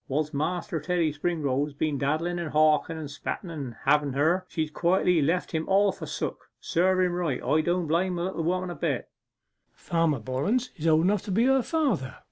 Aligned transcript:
Whilst 0.07 0.33
Master 0.33 0.79
Teddy 0.79 1.13
Springrove 1.13 1.65
has 1.65 1.73
been 1.75 1.99
daddlen, 1.99 2.39
and 2.41 2.53
hawken, 2.53 2.97
and 2.97 3.07
spetten 3.07 3.51
about 3.67 3.77
having 3.85 4.13
her, 4.13 4.47
she's 4.49 4.71
quietly 4.71 5.21
left 5.21 5.51
him 5.51 5.69
all 5.69 5.91
forsook. 5.91 6.49
Serve 6.59 7.01
him 7.01 7.13
right. 7.13 7.39
I 7.43 7.61
don't 7.61 7.85
blame 7.85 8.15
the 8.15 8.23
little 8.23 8.43
woman 8.43 8.71
a 8.71 8.75
bit.' 8.75 9.09
'Farmer 9.75 10.19
Bollens 10.19 10.71
is 10.75 10.87
old 10.87 11.03
enough 11.03 11.21
to 11.25 11.31
be 11.31 11.45
her 11.45 11.61
father! 11.61 12.15